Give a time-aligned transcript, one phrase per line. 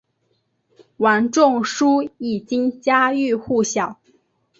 [0.97, 3.99] 王仲殊已经家喻户晓。